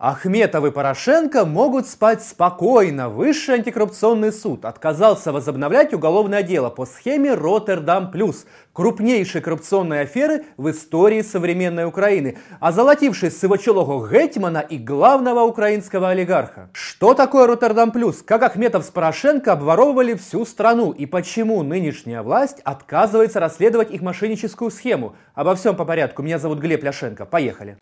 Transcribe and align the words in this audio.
Ахметов 0.00 0.64
и 0.64 0.70
Порошенко 0.70 1.44
могут 1.44 1.88
спать 1.88 2.22
спокойно. 2.22 3.08
Высший 3.08 3.56
антикоррупционный 3.56 4.32
суд 4.32 4.64
отказался 4.64 5.32
возобновлять 5.32 5.92
уголовное 5.92 6.44
дело 6.44 6.70
по 6.70 6.86
схеме 6.86 7.34
Роттердам 7.34 8.12
Плюс, 8.12 8.46
крупнейшей 8.72 9.40
коррупционной 9.40 10.02
аферы 10.02 10.44
в 10.56 10.70
истории 10.70 11.20
современной 11.22 11.84
Украины, 11.84 12.38
озолотившей 12.60 13.32
сивочолого 13.32 14.08
Гетмана 14.08 14.58
и 14.58 14.78
главного 14.78 15.40
украинского 15.40 16.10
олигарха. 16.10 16.70
Что 16.74 17.14
такое 17.14 17.48
Роттердам 17.48 17.90
Плюс? 17.90 18.22
Как 18.22 18.44
Ахметов 18.44 18.84
с 18.84 18.90
Порошенко 18.90 19.50
обворовывали 19.50 20.14
всю 20.14 20.46
страну 20.46 20.92
и 20.92 21.06
почему 21.06 21.64
нынешняя 21.64 22.22
власть 22.22 22.60
отказывается 22.62 23.40
расследовать 23.40 23.90
их 23.90 24.02
мошенническую 24.02 24.70
схему? 24.70 25.16
Обо 25.34 25.56
всем 25.56 25.74
по 25.74 25.84
порядку. 25.84 26.22
Меня 26.22 26.38
зовут 26.38 26.60
Глеб 26.60 26.84
Ляшенко. 26.84 27.24
Поехали. 27.24 27.78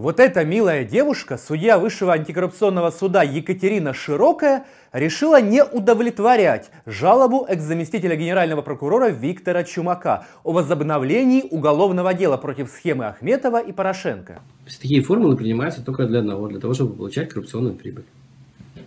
Вот 0.00 0.18
эта 0.18 0.46
милая 0.46 0.82
девушка, 0.84 1.36
судья 1.36 1.78
Высшего 1.78 2.14
антикоррупционного 2.14 2.90
суда 2.90 3.22
Екатерина 3.22 3.92
Широкая, 3.92 4.64
решила 4.94 5.42
не 5.42 5.62
удовлетворять 5.62 6.70
жалобу 6.86 7.44
экс-заместителя 7.46 8.16
генерального 8.16 8.62
прокурора 8.62 9.10
Виктора 9.10 9.62
Чумака 9.62 10.24
о 10.42 10.52
возобновлении 10.52 11.44
уголовного 11.50 12.14
дела 12.14 12.38
против 12.38 12.70
схемы 12.70 13.08
Ахметова 13.08 13.60
и 13.60 13.72
Порошенко. 13.72 14.40
Такие 14.80 15.02
формулы 15.02 15.36
принимаются 15.36 15.84
только 15.84 16.06
для 16.06 16.20
одного, 16.20 16.48
для 16.48 16.60
того, 16.60 16.72
чтобы 16.72 16.94
получать 16.94 17.28
коррупционную 17.28 17.74
прибыль. 17.74 18.04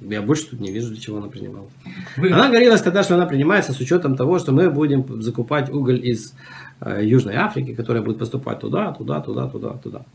Я 0.10 0.22
больше 0.22 0.50
тут 0.50 0.60
не 0.60 0.72
вижу, 0.72 0.90
для 0.90 1.00
чего 1.00 1.18
она 1.18 1.28
принималась. 1.28 1.72
Она 2.18 2.50
говорила 2.50 2.78
тогда, 2.78 3.04
что 3.04 3.16
она 3.16 3.26
принимается 3.26 3.74
с 3.74 3.80
учетом 3.80 4.16
того, 4.16 4.40
что 4.40 4.52
мы 4.52 4.70
будем 4.70 5.22
закупать 5.22 5.70
уголь 5.70 6.06
из 6.06 6.34
Э, 6.86 7.00
Южной 7.02 7.36
Африки, 7.36 7.74
которая 7.74 8.04
будет 8.04 8.20
поступать 8.20 8.60
туда, 8.60 8.92
туда, 8.92 9.22
туда, 9.22 9.48
туда, 9.48 9.70
туда. 9.84 10.06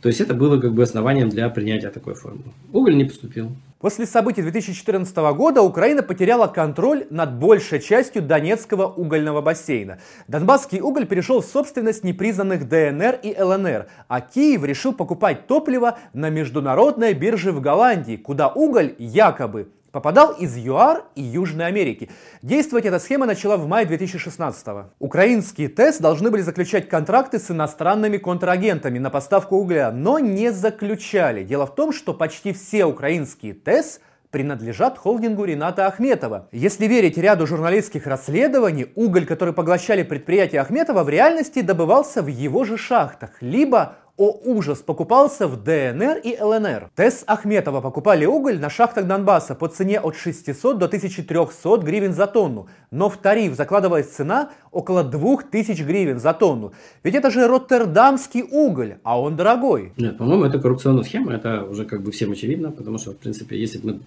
То 0.00 0.08
есть 0.08 0.20
это 0.20 0.34
было 0.34 0.60
как 0.60 0.72
бы 0.72 0.82
основанием 0.82 1.28
для 1.28 1.48
принятия 1.48 1.90
такой 1.90 2.14
формулы. 2.14 2.52
Уголь 2.72 2.96
не 2.96 3.04
поступил. 3.04 3.50
После 3.82 4.06
событий 4.06 4.42
2014 4.42 5.16
года 5.34 5.60
Украина 5.60 6.04
потеряла 6.04 6.46
контроль 6.46 7.04
над 7.10 7.34
большей 7.34 7.80
частью 7.80 8.22
Донецкого 8.22 8.86
угольного 8.86 9.40
бассейна. 9.40 9.98
Донбасский 10.28 10.80
уголь 10.80 11.04
перешел 11.04 11.40
в 11.40 11.46
собственность 11.46 12.04
непризнанных 12.04 12.68
ДНР 12.68 13.18
и 13.24 13.36
ЛНР, 13.36 13.88
а 14.06 14.20
Киев 14.20 14.62
решил 14.62 14.92
покупать 14.92 15.48
топливо 15.48 15.98
на 16.12 16.30
международной 16.30 17.12
бирже 17.12 17.50
в 17.50 17.60
Голландии, 17.60 18.14
куда 18.14 18.46
уголь 18.46 18.94
якобы 18.98 19.72
попадал 19.92 20.32
из 20.32 20.56
ЮАР 20.56 21.04
и 21.14 21.22
Южной 21.22 21.66
Америки. 21.66 22.10
Действовать 22.40 22.86
эта 22.86 22.98
схема 22.98 23.26
начала 23.26 23.56
в 23.56 23.68
мае 23.68 23.86
2016 23.86 24.66
-го. 24.66 24.84
Украинские 24.98 25.68
ТЭС 25.68 25.98
должны 25.98 26.30
были 26.30 26.42
заключать 26.42 26.88
контракты 26.88 27.38
с 27.38 27.50
иностранными 27.50 28.16
контрагентами 28.16 28.98
на 28.98 29.10
поставку 29.10 29.56
угля, 29.56 29.92
но 29.92 30.18
не 30.18 30.50
заключали. 30.50 31.44
Дело 31.44 31.66
в 31.66 31.74
том, 31.74 31.92
что 31.92 32.14
почти 32.14 32.52
все 32.52 32.86
украинские 32.86 33.54
ТЭС 33.54 34.00
принадлежат 34.30 34.96
холдингу 34.96 35.44
Рената 35.44 35.86
Ахметова. 35.86 36.48
Если 36.52 36.86
верить 36.86 37.18
ряду 37.18 37.46
журналистских 37.46 38.06
расследований, 38.06 38.86
уголь, 38.94 39.26
который 39.26 39.52
поглощали 39.52 40.02
предприятия 40.02 40.60
Ахметова, 40.60 41.04
в 41.04 41.10
реальности 41.10 41.60
добывался 41.60 42.22
в 42.22 42.28
его 42.28 42.64
же 42.64 42.78
шахтах, 42.78 43.30
либо 43.42 43.96
о 44.22 44.40
ужас, 44.44 44.78
покупался 44.78 45.48
в 45.48 45.64
ДНР 45.64 46.18
и 46.22 46.40
ЛНР. 46.40 46.90
ТЭС 46.94 47.24
Ахметова 47.26 47.80
покупали 47.80 48.24
уголь 48.24 48.60
на 48.60 48.70
шахтах 48.70 49.08
Донбасса 49.08 49.56
по 49.56 49.66
цене 49.66 49.98
от 49.98 50.14
600 50.14 50.78
до 50.78 50.86
1300 50.86 51.78
гривен 51.78 52.12
за 52.12 52.28
тонну, 52.28 52.68
но 52.92 53.08
в 53.08 53.16
тариф 53.16 53.56
закладывалась 53.56 54.06
цена 54.06 54.50
около 54.70 55.02
2000 55.02 55.82
гривен 55.82 56.20
за 56.20 56.34
тонну. 56.34 56.72
Ведь 57.02 57.16
это 57.16 57.32
же 57.32 57.48
роттердамский 57.48 58.44
уголь, 58.48 58.98
а 59.02 59.20
он 59.20 59.34
дорогой. 59.34 59.92
Нет, 59.96 60.18
по-моему, 60.18 60.44
это 60.44 60.60
коррупционная 60.60 61.02
схема, 61.02 61.32
это 61.32 61.64
уже 61.64 61.84
как 61.84 62.02
бы 62.02 62.12
всем 62.12 62.30
очевидно, 62.30 62.70
потому 62.70 62.98
что, 62.98 63.10
в 63.10 63.16
принципе, 63.16 63.58
если, 63.58 63.80
мы 63.82 64.00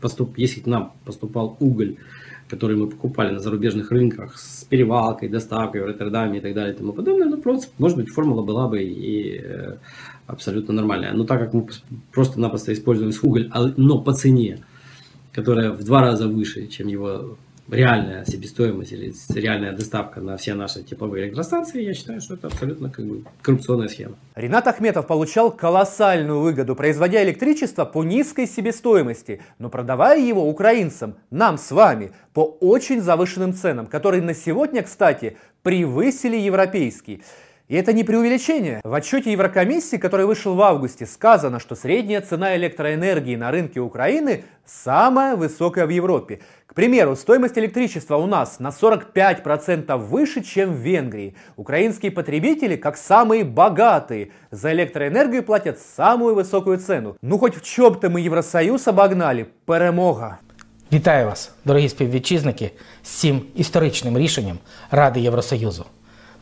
поступ, 0.00 0.38
если 0.38 0.58
к 0.58 0.66
нам 0.66 0.92
поступал 1.04 1.56
уголь 1.60 1.98
которые 2.52 2.76
мы 2.76 2.86
покупали 2.86 3.32
на 3.32 3.38
зарубежных 3.38 3.90
рынках 3.90 4.36
с 4.36 4.64
перевалкой, 4.64 5.30
доставкой 5.30 5.80
в 5.80 5.86
Роттердаме 5.86 6.38
и 6.38 6.42
так 6.42 6.52
далее 6.52 6.74
и 6.74 6.76
тому 6.76 6.92
подобное, 6.92 7.26
ну, 7.26 7.38
просто, 7.38 7.72
может 7.78 7.96
быть, 7.96 8.10
формула 8.10 8.42
была 8.42 8.68
бы 8.68 8.82
и 8.82 9.40
э, 9.42 9.76
абсолютно 10.26 10.74
нормальная. 10.74 11.14
Но 11.14 11.24
так 11.24 11.40
как 11.40 11.54
мы 11.54 11.66
просто-напросто 12.12 12.74
использовали 12.74 13.14
уголь, 13.22 13.48
а, 13.52 13.72
но 13.78 14.02
по 14.02 14.12
цене, 14.12 14.58
которая 15.32 15.70
в 15.70 15.82
два 15.82 16.02
раза 16.02 16.28
выше, 16.28 16.66
чем 16.66 16.88
его 16.88 17.38
реальная 17.68 18.24
себестоимость 18.24 18.92
или 18.92 19.12
реальная 19.34 19.72
доставка 19.72 20.20
на 20.20 20.36
все 20.36 20.54
наши 20.54 20.82
тепловые 20.82 21.24
электростанции, 21.24 21.82
я 21.82 21.94
считаю, 21.94 22.20
что 22.20 22.34
это 22.34 22.48
абсолютно 22.48 22.90
как 22.90 23.04
бы 23.04 23.24
коррупционная 23.40 23.88
схема. 23.88 24.16
Ренат 24.34 24.66
Ахметов 24.66 25.06
получал 25.06 25.50
колоссальную 25.50 26.40
выгоду, 26.40 26.74
производя 26.74 27.22
электричество 27.22 27.84
по 27.84 28.04
низкой 28.04 28.46
себестоимости, 28.46 29.40
но 29.58 29.68
продавая 29.68 30.20
его 30.20 30.48
украинцам, 30.48 31.14
нам 31.30 31.58
с 31.58 31.70
вами, 31.70 32.12
по 32.34 32.44
очень 32.60 33.00
завышенным 33.00 33.54
ценам, 33.54 33.86
которые 33.86 34.22
на 34.22 34.34
сегодня, 34.34 34.82
кстати, 34.82 35.36
превысили 35.62 36.36
европейские. 36.36 37.20
И 37.68 37.74
это 37.74 37.94
не 37.94 38.04
преувеличение. 38.04 38.82
В 38.84 38.92
отчете 38.92 39.32
Еврокомиссии, 39.32 39.96
который 39.96 40.26
вышел 40.26 40.54
в 40.54 40.60
августе, 40.60 41.06
сказано, 41.06 41.58
что 41.58 41.74
средняя 41.74 42.20
цена 42.20 42.54
электроэнергии 42.56 43.34
на 43.34 43.50
рынке 43.50 43.80
Украины 43.80 44.44
самая 44.66 45.36
высокая 45.36 45.86
в 45.86 45.88
Европе. 45.88 46.40
К 46.71 46.73
примеру, 46.73 47.15
стоимость 47.15 47.57
электричества 47.57 48.17
у 48.17 48.27
нас 48.27 48.59
на 48.59 48.69
45% 48.69 49.97
выше, 49.97 50.43
чем 50.43 50.73
в 50.73 50.77
Венгрии. 50.77 51.35
Украинские 51.55 52.11
потребители, 52.11 52.75
как 52.75 52.97
самые 52.97 53.43
богатые, 53.43 54.31
за 54.51 54.73
электроэнергию 54.73 55.43
платят 55.43 55.79
самую 55.79 56.35
высокую 56.35 56.77
цену. 56.77 57.15
Ну 57.21 57.37
хоть 57.37 57.55
в 57.55 57.61
чем-то 57.61 58.09
мы 58.09 58.19
Евросоюз 58.21 58.87
обогнали. 58.87 59.47
Перемога. 59.65 60.39
Вітаю 60.91 61.25
вас, 61.25 61.51
дорогі 61.65 61.89
співвітчизники, 61.89 62.71
з 63.03 63.09
цим 63.09 63.41
історичним 63.55 64.17
рішенням 64.17 64.57
Ради 64.91 65.19
Євросоюзу. 65.19 65.85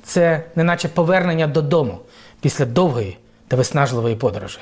Це 0.04 0.44
неначе 0.56 0.88
повернення 0.88 1.48
додому 1.48 2.00
після 2.42 2.66
довгої 2.66 3.18
та 3.48 3.56
виснажливої 3.58 4.16
подорожі, 4.16 4.60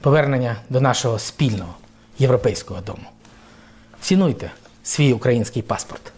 повернення 0.00 0.56
до 0.68 0.80
нашого 0.80 1.18
спільного 1.18 1.74
європейського 2.18 2.80
дому. 2.80 3.04
Цінуйте 4.00 4.50
свій 4.91 5.13
український 5.13 5.61
паспорт 5.61 6.13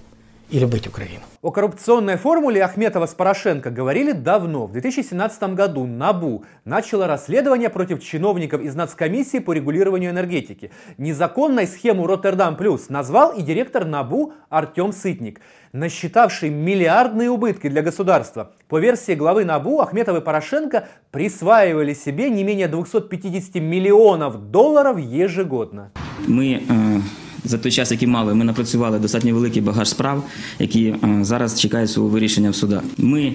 и 0.53 0.59
любить 0.59 0.88
Украину. 0.88 1.22
О 1.41 1.51
коррупционной 1.51 2.16
формуле 2.16 2.63
Ахметова 2.63 3.06
с 3.06 3.13
Порошенко 3.13 3.69
говорили 3.72 4.13
давно. 4.13 4.66
В 4.66 4.72
2017 4.72 5.44
году 5.56 5.85
НАБУ 5.85 6.44
начало 6.66 7.07
расследование 7.07 7.69
против 7.69 8.03
чиновников 8.03 8.62
из 8.62 8.75
Нацкомиссии 8.75 9.39
по 9.39 9.53
регулированию 9.53 10.12
энергетики. 10.12 10.72
Незаконной 10.97 11.67
схему 11.67 12.07
Роттердам 12.07 12.56
Плюс 12.56 12.89
назвал 12.89 13.31
и 13.31 13.44
директор 13.44 13.85
НАБУ 13.85 14.33
Артем 14.50 14.91
Сытник, 14.91 15.41
насчитавший 15.72 16.50
миллиардные 16.50 17.29
убытки 17.29 17.69
для 17.69 17.81
государства. 17.81 18.51
По 18.67 18.79
версии 18.79 19.16
главы 19.16 19.45
НАБУ, 19.45 19.81
Ахметов 19.81 20.17
и 20.17 20.22
Порошенко 20.22 20.88
присваивали 21.12 21.94
себе 21.94 22.29
не 22.29 22.44
менее 22.44 22.67
250 22.67 23.56
миллионов 23.56 24.51
долларов 24.51 24.97
ежегодно. 24.97 25.91
Мы 26.28 26.63
э 26.69 27.22
за 27.44 27.59
той 27.59 27.72
час, 27.72 27.91
який 27.91 28.09
мали, 28.09 28.34
ми 28.34 28.44
напрацювали 28.44 28.99
достатньо 28.99 29.34
великий 29.34 29.62
багаж 29.62 29.88
справ, 29.88 30.25
які 30.59 30.84
е, 30.87 31.19
зараз 31.22 31.60
чекають 31.60 31.91
свого 31.91 32.09
вирішення 32.09 32.50
в 32.50 32.54
судах. 32.54 32.82
Ми 32.99 33.22
е, 33.22 33.34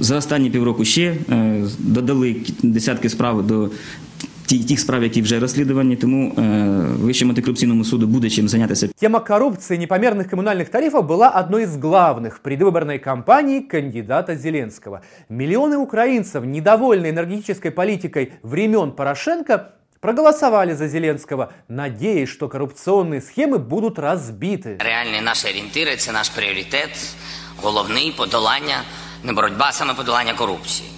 за 0.00 0.16
останні 0.16 0.50
півроку 0.50 0.84
ще 0.84 1.16
е, 1.30 1.64
додали 1.78 2.36
десятки 2.62 3.08
справ 3.08 3.46
до 3.46 3.70
тих 4.68 4.80
справ, 4.80 5.02
які 5.02 5.22
вже 5.22 5.40
розслідувані, 5.40 5.96
тому 5.96 6.32
Вищому 7.00 7.30
антикоррупционному 7.30 7.84
суду 7.84 8.06
буде 8.06 8.30
чим 8.30 8.48
зайнятися. 8.48 8.88
Тема 9.00 9.20
коррупции 9.20 9.76
и 9.76 9.78
непомерных 9.86 10.30
коммунальных 10.30 10.68
тарифов 10.70 11.06
была 11.06 11.28
одной 11.28 11.64
из 11.64 11.76
главных 11.76 12.36
в 12.36 12.40
предвыборной 12.40 12.98
кампании 12.98 13.60
кандидата 13.60 14.36
Зеленского. 14.36 15.00
Миллионы 15.28 15.76
украинцев, 15.76 16.44
недовольные 16.44 17.10
энергетической 17.10 17.70
политикой 17.70 18.32
времен 18.42 18.92
Порошенко, 18.92 19.72
проголосовали 20.00 20.74
за 20.74 20.88
Зеленского, 20.88 21.52
надеясь, 21.68 22.28
что 22.28 22.48
коррупционные 22.48 23.20
схемы 23.20 23.58
будут 23.58 23.98
разбиты. 23.98 24.82
Реальні 24.84 25.20
наші 25.20 25.48
орієнтири – 25.48 25.96
це 25.96 26.12
наш 26.12 26.28
пріоритет, 26.28 27.16
головний 27.62 28.12
подолання, 28.16 28.82
не 29.24 29.32
боротьба, 29.32 29.66
а 29.68 29.72
саме 29.72 29.94
подолання 29.94 30.34
корупції. 30.34 30.88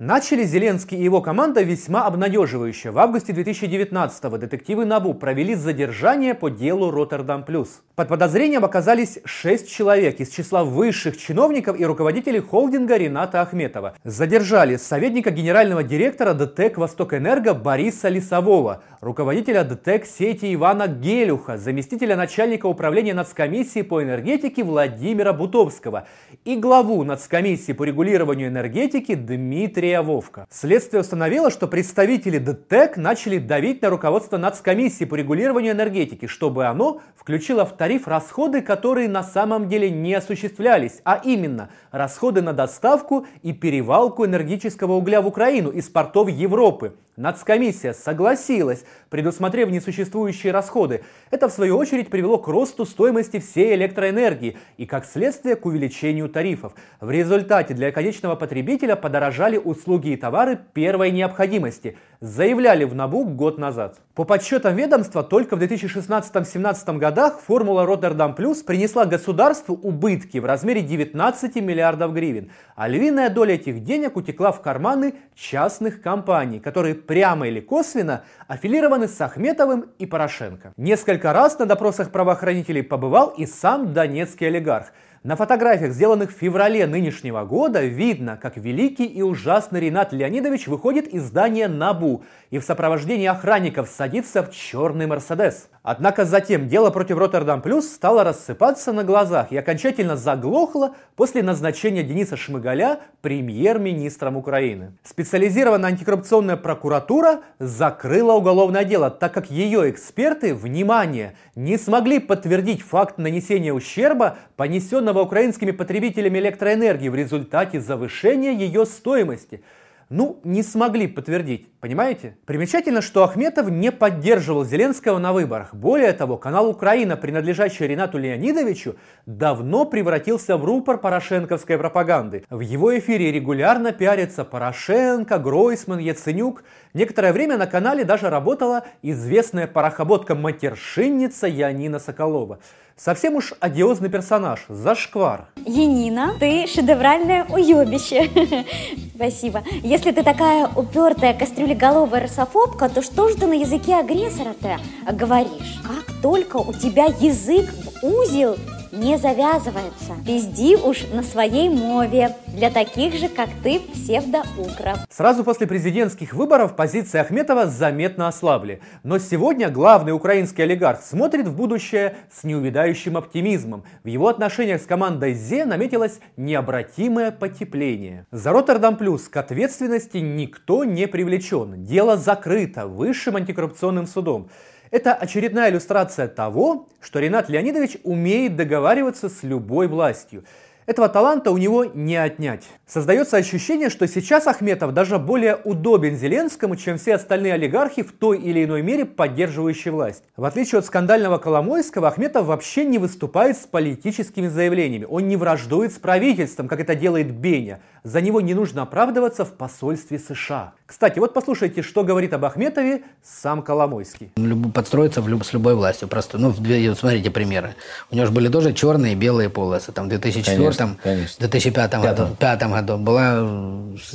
Начали 0.00 0.42
Зеленский 0.42 0.98
и 0.98 1.04
его 1.04 1.20
команда 1.20 1.62
весьма 1.62 2.06
обнадеживающе. 2.06 2.90
В 2.90 2.98
августе 2.98 3.32
2019-го 3.32 4.38
детективы 4.38 4.84
НАБУ 4.84 5.14
провели 5.14 5.54
задержание 5.54 6.34
по 6.34 6.48
делу 6.48 6.90
Роттердам 6.90 7.44
Плюс. 7.44 7.80
Под 7.94 8.08
подозрением 8.08 8.64
оказались 8.64 9.20
шесть 9.24 9.70
человек 9.70 10.18
из 10.18 10.30
числа 10.30 10.64
высших 10.64 11.16
чиновников 11.16 11.78
и 11.78 11.84
руководителей 11.84 12.40
холдинга 12.40 12.96
Рената 12.96 13.40
Ахметова. 13.40 13.94
Задержали 14.02 14.76
советника 14.76 15.30
генерального 15.30 15.84
директора 15.84 16.34
ДТЭК 16.34 16.78
«Восток-Энерго» 16.78 17.54
Бориса 17.54 18.08
Лисового, 18.08 18.82
руководителя 19.00 19.62
ДТЭК 19.62 20.06
сети 20.06 20.52
Ивана 20.54 20.88
Гелюха, 20.88 21.56
заместителя 21.56 22.16
начальника 22.16 22.66
управления 22.66 23.14
нацкомиссии 23.14 23.82
по 23.82 24.02
энергетике 24.02 24.64
Владимира 24.64 25.32
Бутовского 25.32 26.08
и 26.44 26.56
главу 26.56 27.04
нацкомиссии 27.04 27.72
по 27.72 27.84
регулированию 27.84 28.48
энергетики 28.48 29.14
Дмитрия 29.14 29.93
Вовка. 30.02 30.46
Следствие 30.50 31.00
установило, 31.00 31.50
что 31.50 31.66
представители 31.66 32.38
ДТЭК 32.38 32.96
начали 32.96 33.38
давить 33.38 33.82
на 33.82 33.90
руководство 33.90 34.36
нацкомиссии 34.36 35.04
по 35.04 35.14
регулированию 35.14 35.72
энергетики, 35.72 36.26
чтобы 36.26 36.66
оно 36.66 37.00
включило 37.16 37.64
в 37.64 37.76
тариф 37.76 38.08
расходы, 38.08 38.62
которые 38.62 39.08
на 39.08 39.22
самом 39.22 39.68
деле 39.68 39.90
не 39.90 40.14
осуществлялись, 40.14 41.00
а 41.04 41.20
именно 41.22 41.70
расходы 41.90 42.42
на 42.42 42.52
доставку 42.52 43.26
и 43.42 43.52
перевалку 43.52 44.24
энергетического 44.24 44.92
угля 44.92 45.20
в 45.20 45.26
Украину 45.26 45.70
из 45.70 45.88
портов 45.88 46.28
Европы. 46.28 46.94
Нацкомиссия 47.16 47.92
согласилась, 47.92 48.84
предусмотрев 49.08 49.70
несуществующие 49.70 50.52
расходы. 50.52 51.04
Это, 51.30 51.48
в 51.48 51.52
свою 51.52 51.76
очередь, 51.76 52.10
привело 52.10 52.38
к 52.38 52.48
росту 52.48 52.84
стоимости 52.84 53.38
всей 53.38 53.76
электроэнергии 53.76 54.56
и, 54.78 54.84
как 54.84 55.04
следствие, 55.04 55.54
к 55.54 55.64
увеличению 55.64 56.28
тарифов. 56.28 56.74
В 57.00 57.12
результате 57.12 57.72
для 57.72 57.92
конечного 57.92 58.34
потребителя 58.34 58.96
подорожали 58.96 59.58
услуги 59.58 60.08
и 60.08 60.16
товары 60.16 60.58
первой 60.72 61.12
необходимости, 61.12 61.96
заявляли 62.24 62.84
в 62.84 62.94
НАБУ 62.94 63.24
год 63.24 63.58
назад. 63.58 63.98
По 64.14 64.24
подсчетам 64.24 64.76
ведомства, 64.76 65.22
только 65.22 65.56
в 65.56 65.62
2016-2017 65.62 66.96
годах 66.96 67.38
формула 67.38 67.84
Роттердам 67.84 68.34
Плюс 68.34 68.62
принесла 68.62 69.04
государству 69.04 69.74
убытки 69.74 70.38
в 70.38 70.46
размере 70.46 70.80
19 70.80 71.56
миллиардов 71.56 72.14
гривен, 72.14 72.50
а 72.76 72.88
львиная 72.88 73.28
доля 73.28 73.56
этих 73.56 73.84
денег 73.84 74.16
утекла 74.16 74.52
в 74.52 74.62
карманы 74.62 75.16
частных 75.34 76.00
компаний, 76.00 76.60
которые 76.60 76.94
прямо 76.94 77.46
или 77.46 77.60
косвенно 77.60 78.24
аффилированы 78.48 79.06
с 79.06 79.20
Ахметовым 79.20 79.90
и 79.98 80.06
Порошенко. 80.06 80.72
Несколько 80.78 81.34
раз 81.34 81.58
на 81.58 81.66
допросах 81.66 82.10
правоохранителей 82.10 82.82
побывал 82.82 83.34
и 83.36 83.44
сам 83.44 83.92
донецкий 83.92 84.46
олигарх– 84.46 84.92
на 85.24 85.36
фотографиях, 85.36 85.92
сделанных 85.92 86.30
в 86.30 86.38
феврале 86.38 86.86
нынешнего 86.86 87.44
года, 87.44 87.82
видно, 87.82 88.36
как 88.36 88.58
великий 88.58 89.06
и 89.06 89.22
ужасный 89.22 89.80
Ренат 89.80 90.12
Леонидович 90.12 90.68
выходит 90.68 91.08
из 91.08 91.22
здания 91.24 91.66
НАБУ 91.66 92.24
и 92.50 92.58
в 92.58 92.62
сопровождении 92.62 93.26
охранников 93.26 93.88
садится 93.88 94.42
в 94.42 94.52
черный 94.52 95.06
Мерседес. 95.06 95.70
Однако 95.86 96.24
затем 96.24 96.66
дело 96.66 96.88
против 96.88 97.18
Роттердам 97.18 97.60
Плюс 97.60 97.86
стало 97.86 98.24
рассыпаться 98.24 98.90
на 98.90 99.04
глазах 99.04 99.52
и 99.52 99.56
окончательно 99.58 100.16
заглохло 100.16 100.94
после 101.14 101.42
назначения 101.42 102.02
Дениса 102.02 102.38
Шмыгаля 102.38 103.00
премьер-министром 103.20 104.38
Украины. 104.38 104.96
Специализированная 105.02 105.90
антикоррупционная 105.90 106.56
прокуратура 106.56 107.42
закрыла 107.58 108.32
уголовное 108.32 108.84
дело, 108.84 109.10
так 109.10 109.34
как 109.34 109.50
ее 109.50 109.90
эксперты, 109.90 110.54
внимание, 110.54 111.36
не 111.54 111.76
смогли 111.76 112.18
подтвердить 112.18 112.80
факт 112.80 113.18
нанесения 113.18 113.74
ущерба, 113.74 114.38
понесенного 114.56 115.20
украинскими 115.20 115.70
потребителями 115.70 116.38
электроэнергии 116.38 117.10
в 117.10 117.14
результате 117.14 117.78
завышения 117.78 118.52
ее 118.52 118.86
стоимости– 118.86 119.62
ну, 120.08 120.40
не 120.44 120.62
смогли 120.62 121.06
подтвердить, 121.06 121.68
понимаете? 121.80 122.36
Примечательно, 122.44 123.02
что 123.02 123.24
Ахметов 123.24 123.70
не 123.70 123.90
поддерживал 123.90 124.64
Зеленского 124.64 125.18
на 125.18 125.32
выборах. 125.32 125.74
Более 125.74 126.12
того, 126.12 126.36
канал 126.36 126.68
«Украина», 126.68 127.16
принадлежащий 127.16 127.86
Ренату 127.86 128.18
Леонидовичу, 128.18 128.96
давно 129.26 129.84
превратился 129.84 130.56
в 130.56 130.64
рупор 130.64 130.98
порошенковской 130.98 131.78
пропаганды. 131.78 132.44
В 132.50 132.60
его 132.60 132.96
эфире 132.98 133.32
регулярно 133.32 133.92
пиарятся 133.92 134.44
Порошенко, 134.44 135.38
Гройсман, 135.38 135.98
Яценюк. 135.98 136.64
Некоторое 136.92 137.32
время 137.32 137.56
на 137.56 137.66
канале 137.66 138.04
даже 138.04 138.30
работала 138.30 138.84
известная 139.02 139.66
порохоботка-матершинница 139.66 141.46
Янина 141.48 141.98
Соколова. 141.98 142.60
Совсем 142.96 143.34
уж 143.34 143.52
одиозный 143.58 144.08
персонаж, 144.08 144.66
зашквар. 144.68 145.48
Янина, 145.66 146.34
ты 146.38 146.66
шедевральное 146.68 147.44
уебище. 147.48 148.30
Спасибо. 149.14 149.62
Если 149.82 150.10
ты 150.10 150.24
такая 150.24 150.68
упертая 150.74 151.34
кастрюлеголовая 151.34 152.22
русофобка, 152.22 152.88
то 152.88 153.00
что 153.00 153.28
же 153.28 153.36
ты 153.36 153.46
на 153.46 153.52
языке 153.52 153.94
агрессора-то 153.94 154.80
говоришь? 155.12 155.80
Как 155.84 156.20
только 156.20 156.56
у 156.56 156.72
тебя 156.72 157.04
язык 157.04 157.72
в 157.72 158.04
узел, 158.04 158.56
не 158.94 159.18
завязывается. 159.18 160.14
Пизди 160.26 160.76
уж 160.76 161.04
на 161.12 161.22
своей 161.22 161.68
мове. 161.68 162.36
Для 162.48 162.70
таких 162.70 163.14
же, 163.14 163.28
как 163.28 163.48
ты, 163.62 163.80
псевдоукров. 163.80 164.98
Сразу 165.10 165.44
после 165.44 165.66
президентских 165.66 166.34
выборов 166.34 166.76
позиции 166.76 167.18
Ахметова 167.18 167.66
заметно 167.66 168.28
ослабли. 168.28 168.80
Но 169.02 169.18
сегодня 169.18 169.70
главный 169.70 170.12
украинский 170.12 170.62
олигарх 170.62 171.02
смотрит 171.02 171.48
в 171.48 171.56
будущее 171.56 172.16
с 172.30 172.44
неувидающим 172.44 173.16
оптимизмом. 173.16 173.84
В 174.04 174.08
его 174.08 174.28
отношениях 174.28 174.80
с 174.80 174.86
командой 174.86 175.34
ЗЕ 175.34 175.64
наметилось 175.64 176.20
необратимое 176.36 177.30
потепление. 177.30 178.26
За 178.30 178.52
Роттердам 178.52 178.96
Плюс 178.96 179.28
к 179.28 179.36
ответственности 179.36 180.18
никто 180.18 180.84
не 180.84 181.06
привлечен. 181.08 181.84
Дело 181.84 182.16
закрыто 182.16 182.86
высшим 182.86 183.36
антикоррупционным 183.36 184.06
судом. 184.06 184.48
Это 184.90 185.14
очередная 185.14 185.70
иллюстрация 185.70 186.28
того, 186.28 186.88
что 187.00 187.18
Ренат 187.18 187.48
Леонидович 187.48 187.98
умеет 188.04 188.56
договариваться 188.56 189.28
с 189.28 189.42
любой 189.42 189.88
властью. 189.88 190.44
Этого 190.86 191.08
таланта 191.08 191.50
у 191.50 191.56
него 191.56 191.86
не 191.86 192.16
отнять. 192.16 192.64
Создается 192.86 193.38
ощущение, 193.38 193.88
что 193.88 194.06
сейчас 194.06 194.46
Ахметов 194.46 194.92
даже 194.92 195.18
более 195.18 195.56
удобен 195.64 196.14
Зеленскому, 196.16 196.76
чем 196.76 196.98
все 196.98 197.14
остальные 197.14 197.54
олигархи 197.54 198.02
в 198.02 198.12
той 198.12 198.38
или 198.38 198.64
иной 198.64 198.82
мере 198.82 199.06
поддерживающие 199.06 199.92
власть. 199.92 200.22
В 200.36 200.44
отличие 200.44 200.80
от 200.80 200.84
скандального 200.84 201.38
Коломойского, 201.38 202.08
Ахметов 202.08 202.44
вообще 202.46 202.84
не 202.84 202.98
выступает 202.98 203.56
с 203.56 203.60
политическими 203.60 204.48
заявлениями. 204.48 205.06
Он 205.08 205.26
не 205.26 205.36
враждует 205.36 205.92
с 205.92 205.96
правительством, 205.96 206.68
как 206.68 206.80
это 206.80 206.94
делает 206.94 207.30
Беня. 207.30 207.80
За 208.02 208.20
него 208.20 208.42
не 208.42 208.52
нужно 208.52 208.82
оправдываться 208.82 209.46
в 209.46 209.52
посольстве 209.52 210.18
США. 210.18 210.74
Кстати, 210.84 211.18
вот 211.18 211.32
послушайте, 211.32 211.80
что 211.80 212.04
говорит 212.04 212.34
об 212.34 212.44
Ахметове 212.44 213.04
сам 213.22 213.62
Коломойский. 213.62 214.30
Подстроиться 214.74 215.22
в 215.22 215.28
люб, 215.28 215.42
с 215.42 215.54
любой 215.54 215.74
властью. 215.74 216.08
Просто, 216.08 216.36
ну, 216.36 216.52
смотрите 216.52 217.30
примеры. 217.30 217.74
У 218.10 218.14
него 218.14 218.26
же 218.26 218.32
были 218.32 218.48
тоже 218.48 218.74
черные 218.74 219.14
и 219.14 219.16
белые 219.16 219.48
полосы. 219.48 219.90
Там 219.90 220.04
в 220.04 220.08
2004 220.10 220.73
конечно, 220.76 220.98
конечно. 221.02 221.36
2005 221.38 221.92
году, 221.94 222.26
2005 222.38 222.62
году 222.70 222.96
была 222.98 223.40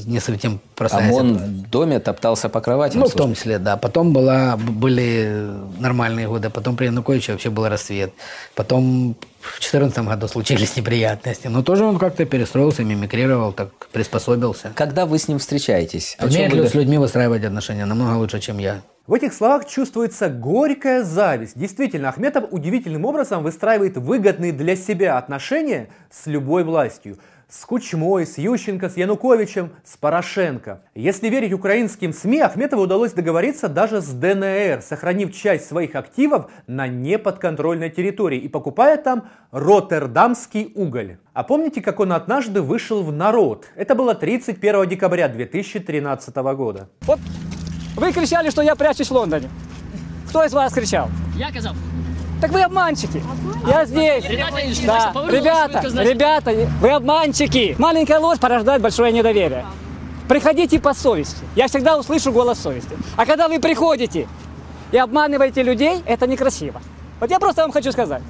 не 0.06 0.20
совсем 0.20 0.60
простая 0.76 1.10
ОМОН 1.10 1.28
ситуация. 1.28 1.48
в 1.48 1.70
доме 1.70 2.00
топтался 2.00 2.50
по 2.50 2.62
кровати. 2.62 2.98
Ну, 2.98 3.08
в 3.08 3.14
том 3.14 3.36
числе, 3.36 3.60
да. 3.60 3.78
Потом 3.78 4.14
была, 4.14 4.58
были 4.58 5.50
нормальные 5.80 6.28
годы. 6.28 6.50
Потом 6.50 6.76
при 6.76 6.86
Януковиче 6.86 7.34
вообще 7.34 7.50
был 7.50 7.68
рассвет. 7.68 8.14
Потом 8.56 9.16
в 9.42 9.60
2014 9.60 10.00
году 10.00 10.28
случились 10.28 10.76
неприятности. 10.78 11.48
Но 11.48 11.64
тоже 11.64 11.86
он 11.86 11.98
как-то 11.98 12.26
перестроился, 12.26 12.84
мимикрировал, 12.84 13.54
так 13.54 13.70
приспособился. 13.92 14.72
Когда 14.76 15.06
вы 15.06 15.18
с 15.18 15.28
ним 15.28 15.40
встречаетесь? 15.40 16.18
Умеет 16.22 16.54
ли 16.54 16.68
с 16.68 16.74
людьми 16.74 16.98
выстраивать 16.98 17.44
отношения 17.44 17.86
намного 17.86 18.18
лучше, 18.18 18.40
чем 18.40 18.58
я. 18.60 18.82
В 19.10 19.14
этих 19.16 19.34
словах 19.34 19.66
чувствуется 19.66 20.30
горькая 20.30 21.02
зависть. 21.04 21.58
Действительно, 21.58 22.10
Ахметов 22.10 22.44
удивительным 22.52 23.06
образом 23.06 23.42
выстраивает 23.42 23.98
выгодные 23.98 24.52
для 24.52 24.76
себя 24.76 25.18
отношения 25.18 25.90
с 26.12 26.28
любой 26.28 26.64
властью 26.64 27.18
с 27.48 27.66
Кучмой, 27.66 28.28
с 28.28 28.38
Ющенко, 28.38 28.88
с 28.88 28.98
Януковичем, 28.98 29.72
с 29.84 29.98
Порошенко. 29.98 30.84
Если 30.94 31.30
верить 31.30 31.54
украинским 31.54 32.14
СМИ, 32.14 32.42
Ахметову 32.42 32.84
удалось 32.84 33.14
договориться 33.14 33.68
даже 33.68 34.02
с 34.02 34.10
ДНР, 34.10 34.84
сохранив 34.84 35.34
часть 35.34 35.68
своих 35.68 35.96
активов 35.96 36.52
на 36.68 36.88
неподконтрольной 36.88 37.90
территории 37.90 38.38
и 38.38 38.48
покупая 38.48 38.98
там 38.98 39.28
роттердамский 39.50 40.72
уголь. 40.76 41.18
А 41.34 41.44
помните, 41.44 41.82
как 41.82 42.00
он 42.00 42.14
однажды 42.14 42.62
вышел 42.62 43.02
в 43.02 43.12
народ? 43.12 43.66
Это 43.76 43.96
было 43.96 44.14
31 44.14 44.88
декабря 44.88 45.28
2013 45.28 46.36
года. 46.36 46.90
Вот 47.08 47.18
вы 47.96 48.12
кричали, 48.12 48.50
что 48.50 48.62
я 48.62 48.76
прячусь 48.76 49.10
в 49.10 49.14
Лондоне. 49.14 49.50
Кто 50.30 50.44
из 50.44 50.54
вас 50.54 50.74
кричал? 50.74 51.10
Я 51.36 51.52
казав. 51.52 51.76
Так 52.42 52.52
вы 52.52 52.62
обманщики. 52.62 53.22
Я 53.68 53.86
здесь. 53.86 54.24
Да. 54.86 55.12
Ребята, 55.30 55.82
ребята, 56.04 56.52
вы 56.80 56.92
обманщики. 56.92 57.76
Маленькая 57.78 58.20
ложь 58.20 58.40
порождает 58.40 58.82
большое 58.82 59.12
недоверие. 59.12 59.66
Приходите 60.28 60.80
по 60.80 60.94
совести. 60.94 61.44
Я 61.56 61.68
всегда 61.68 61.98
услышу 61.98 62.32
голос 62.32 62.60
совести. 62.60 62.96
А 63.18 63.26
когда 63.26 63.48
вы 63.48 63.60
приходите 63.60 64.28
и 64.92 64.98
обманываете 64.98 65.64
людей, 65.64 66.02
это 66.06 66.28
некрасиво. 66.28 66.82
Вот 67.20 67.30
я 67.30 67.40
просто 67.40 67.64
вам 67.64 67.72
хочу 67.72 67.92
сказать. 67.92 68.22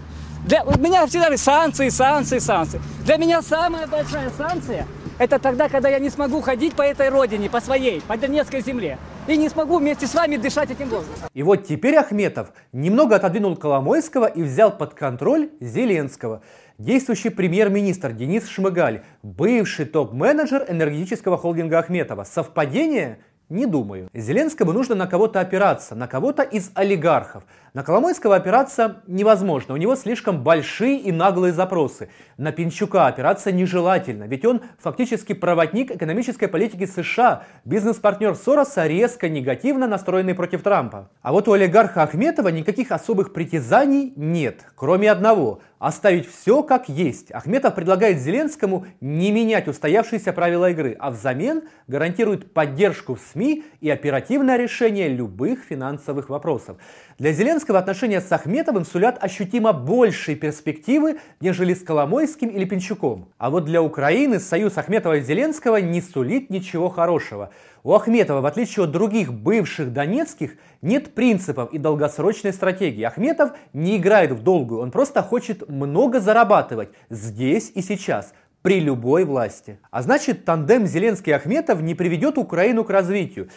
Для, 0.46 0.64
у 0.64 0.80
меня 0.80 1.06
всегда 1.06 1.36
санкции, 1.38 1.90
санкции, 1.90 2.40
санкции. 2.40 2.82
Для 3.06 3.18
меня 3.18 3.42
самая 3.42 3.86
большая 3.86 4.32
санкция– 4.36 4.88
Это 5.20 5.38
тогда, 5.38 5.68
когда 5.68 5.90
я 5.90 6.00
не 6.00 6.10
смогу 6.10 6.40
ходить 6.40 6.76
по 6.76 6.82
этой 6.82 7.10
родине, 7.10 7.50
по 7.50 7.60
своей, 7.60 8.00
по 8.00 8.16
Донецкой 8.16 8.62
земле. 8.62 8.98
И 9.28 9.36
не 9.36 9.50
смогу 9.50 9.78
вместе 9.78 10.08
с 10.08 10.16
вами 10.16 10.38
дышать 10.38 10.72
этим 10.72 10.88
воздухом. 10.88 11.30
И 11.34 11.44
вот 11.44 11.68
теперь 11.68 11.98
Ахметов 11.98 12.54
немного 12.72 13.18
отодвинул 13.18 13.58
Коломойского 13.58 14.28
и 14.28 14.42
взял 14.42 14.72
под 14.76 14.94
контроль 14.94 15.50
Зеленского. 15.60 16.42
Действующий 16.78 17.32
премьер-министр 17.32 18.14
Денис 18.14 18.48
Шмыгаль, 18.48 19.04
бывший 19.22 19.86
топ-менеджер 19.88 20.66
энергетического 20.70 21.38
холдинга 21.38 21.80
Ахметова. 21.80 22.24
Совпадение? 22.24 23.20
Не 23.50 23.66
думаю. 23.66 24.10
Зеленскому 24.14 24.74
нужно 24.74 24.94
на 24.94 25.08
кого-то 25.08 25.40
опираться, 25.40 25.96
на 25.96 26.08
кого-то 26.08 26.44
из 26.44 26.70
олигархов. 26.76 27.44
На 27.74 27.82
Коломойского 27.82 28.36
опираться 28.36 29.02
невозможно, 29.08 29.74
у 29.74 29.78
него 29.78 29.96
слишком 29.96 30.44
большие 30.44 31.00
и 31.00 31.12
наглые 31.12 31.52
запросы. 31.52 32.10
На 32.38 32.52
Пинчука 32.52 33.08
опираться 33.08 33.52
нежелательно, 33.52 34.26
ведь 34.26 34.46
он 34.46 34.62
фактически 34.78 35.34
проводник 35.34 35.90
экономической 35.90 36.48
политики 36.48 36.86
США, 36.86 37.44
бизнес-партнер 37.66 38.36
Сороса, 38.36 38.86
резко 38.86 39.30
негативно 39.30 39.88
настроенный 39.88 40.36
против 40.36 40.62
Трампа. 40.62 41.10
А 41.24 41.32
вот 41.32 41.48
у 41.48 41.54
олигарха 41.54 42.04
Ахметова 42.04 42.50
никаких 42.50 42.92
особых 42.92 43.34
притязаний 43.34 44.14
нет, 44.16 44.62
кроме 44.76 45.12
одного– 45.12 45.62
оставить 45.80 46.30
все 46.30 46.62
как 46.62 46.90
есть. 46.90 47.32
Ахметов 47.32 47.74
предлагает 47.74 48.20
Зеленскому 48.20 48.86
не 49.02 49.32
менять 49.32 49.68
устоявшиеся 49.68 50.34
правила 50.34 50.70
игры, 50.70 50.96
а 51.00 51.10
взамен 51.10 51.64
гарантирует 51.88 52.54
поддержку 52.54 53.16
в 53.16 53.22
СМИ 53.22 53.64
и 53.80 53.90
оперативное 53.90 54.58
решение 54.58 55.08
любых 55.08 55.64
финансовых 55.64 56.30
вопросов. 56.30 56.78
Для 57.18 57.32
Зеленского 57.32 57.80
отношения 57.80 58.22
с 58.22 58.32
Ахметовым 58.32 58.86
сулят 58.86 59.18
ощутимо 59.24 59.74
большие 59.74 60.36
перспективы, 60.36 61.20
нежели 61.40 61.74
с 61.74 61.82
Коломойским 61.82 62.50
или 62.50 62.66
Пинчуком. 62.66 63.30
А 63.38 63.50
вот 63.50 63.66
для 63.66 63.82
Украины 63.82 64.40
союз 64.40 64.78
Ахметова 64.78 65.18
и 65.18 65.22
Зеленского 65.22 65.78
не 65.78 66.02
сулит 66.02 66.50
ничего 66.50 66.90
хорошего. 66.90 67.52
У 67.84 67.94
Ахметова, 67.94 68.42
в 68.42 68.46
отличие 68.46 68.84
от 68.84 68.92
других 68.92 69.34
бывших 69.34 69.94
донецких, 69.94 70.56
нет 70.82 71.14
принципов 71.14 71.72
и 71.74 71.78
долгосрочной 71.78 72.52
стратегии. 72.52 73.04
Ахметов 73.04 73.52
не 73.74 73.98
играет 73.98 74.32
в 74.32 74.44
долгую, 74.44 74.82
он 74.82 74.92
просто 74.92 75.22
хочет 75.22 75.70
много 75.70 76.20
зарабатывать 76.20 76.90
здесь 77.10 77.72
и 77.74 77.82
сейчас, 77.82 78.34
при 78.62 78.82
любой 78.82 79.24
власти. 79.24 79.80
А 79.92 80.02
значит, 80.02 80.44
тандем 80.44 80.86
Зеленский-Ахметов 80.86 81.82
не 81.82 81.96
приведет 81.96 82.38
Украину 82.38 82.84
к 82.84 82.90
развитию. 82.90 83.50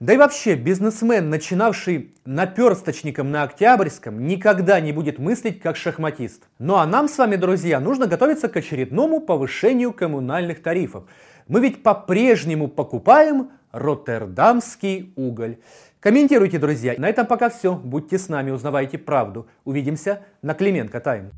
Да 0.00 0.12
и 0.12 0.16
вообще, 0.16 0.54
бизнесмен, 0.54 1.28
начинавший 1.28 2.14
наперсточником 2.24 3.32
на 3.32 3.42
Октябрьском, 3.42 4.26
никогда 4.26 4.78
не 4.80 4.92
будет 4.92 5.18
мыслить 5.18 5.60
как 5.60 5.76
шахматист. 5.76 6.44
Ну 6.60 6.76
а 6.76 6.86
нам 6.86 7.08
с 7.08 7.18
вами, 7.18 7.34
друзья, 7.34 7.80
нужно 7.80 8.06
готовиться 8.06 8.48
к 8.48 8.56
очередному 8.56 9.20
повышению 9.20 9.92
коммунальных 9.92 10.62
тарифов. 10.62 11.04
Мы 11.48 11.60
ведь 11.60 11.82
по-прежнему 11.82 12.68
покупаем 12.68 13.50
роттердамский 13.72 15.12
уголь. 15.16 15.56
Комментируйте, 16.00 16.58
друзья. 16.58 16.94
На 16.98 17.08
этом 17.08 17.26
пока 17.26 17.48
все. 17.48 17.74
Будьте 17.74 18.18
с 18.18 18.28
нами, 18.28 18.50
узнавайте 18.50 18.98
правду. 18.98 19.48
Увидимся 19.64 20.20
на 20.42 20.54
Клименко 20.54 21.00
Тайм. 21.00 21.30